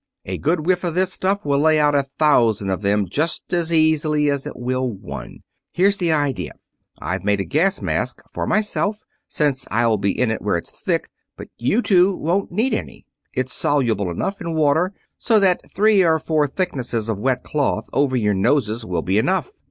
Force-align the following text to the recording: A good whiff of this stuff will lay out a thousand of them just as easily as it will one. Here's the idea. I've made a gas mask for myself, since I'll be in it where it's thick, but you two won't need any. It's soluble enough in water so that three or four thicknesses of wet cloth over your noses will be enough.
A 0.25 0.39
good 0.39 0.65
whiff 0.65 0.83
of 0.83 0.95
this 0.95 1.13
stuff 1.13 1.45
will 1.45 1.59
lay 1.59 1.79
out 1.79 1.93
a 1.93 2.01
thousand 2.17 2.71
of 2.71 2.81
them 2.81 3.07
just 3.07 3.53
as 3.53 3.71
easily 3.71 4.31
as 4.31 4.47
it 4.47 4.57
will 4.57 4.89
one. 4.89 5.43
Here's 5.73 5.97
the 5.97 6.11
idea. 6.11 6.53
I've 6.97 7.23
made 7.23 7.39
a 7.39 7.45
gas 7.45 7.83
mask 7.83 8.19
for 8.33 8.47
myself, 8.47 9.01
since 9.27 9.67
I'll 9.69 9.97
be 9.97 10.11
in 10.19 10.31
it 10.31 10.41
where 10.41 10.57
it's 10.57 10.71
thick, 10.71 11.11
but 11.37 11.49
you 11.55 11.83
two 11.83 12.15
won't 12.15 12.51
need 12.51 12.73
any. 12.73 13.05
It's 13.35 13.53
soluble 13.53 14.09
enough 14.09 14.41
in 14.41 14.55
water 14.55 14.91
so 15.19 15.39
that 15.39 15.71
three 15.71 16.03
or 16.03 16.17
four 16.17 16.47
thicknesses 16.47 17.07
of 17.07 17.19
wet 17.19 17.43
cloth 17.43 17.87
over 17.93 18.15
your 18.15 18.33
noses 18.33 18.83
will 18.83 19.03
be 19.03 19.19
enough. 19.19 19.51